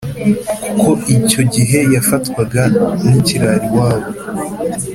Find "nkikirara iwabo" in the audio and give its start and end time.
2.99-4.09